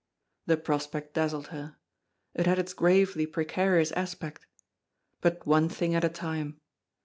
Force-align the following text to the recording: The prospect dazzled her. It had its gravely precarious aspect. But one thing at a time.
The 0.47 0.57
prospect 0.57 1.13
dazzled 1.13 1.49
her. 1.49 1.75
It 2.33 2.47
had 2.47 2.57
its 2.57 2.73
gravely 2.73 3.27
precarious 3.27 3.91
aspect. 3.91 4.47
But 5.21 5.45
one 5.45 5.69
thing 5.69 5.93
at 5.93 6.03
a 6.03 6.09
time. 6.09 6.59